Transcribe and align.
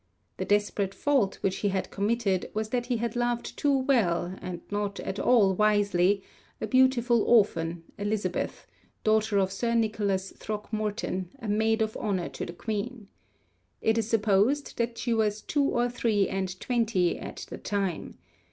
The 0.37 0.45
desperate 0.45 0.95
fault 0.95 1.35
which 1.41 1.57
he 1.57 1.67
had 1.67 1.91
committed 1.91 2.49
was 2.55 2.69
that 2.69 2.87
he 2.87 2.97
had 2.97 3.15
loved 3.15 3.55
too 3.55 3.71
well 3.77 4.33
and 4.41 4.59
not 4.71 4.99
at 4.99 5.19
all 5.19 5.53
wisely 5.53 6.23
a 6.59 6.65
beautiful 6.65 7.21
orphan, 7.21 7.83
Elizabeth, 7.99 8.65
daughter 9.03 9.37
of 9.37 9.51
Sir 9.51 9.75
Nicholas 9.75 10.33
Throckmorton, 10.35 11.29
a 11.37 11.47
maid 11.47 11.83
of 11.83 11.95
honour 11.97 12.29
to 12.29 12.47
the 12.47 12.53
Queen. 12.53 13.09
It 13.79 13.95
is 13.99 14.09
supposed 14.09 14.75
that 14.79 14.97
she 14.97 15.13
was 15.13 15.43
two 15.43 15.65
or 15.65 15.87
three 15.87 16.27
and 16.27 16.59
twenty 16.59 17.19
at 17.19 17.45
the 17.51 17.59
time. 17.59 18.17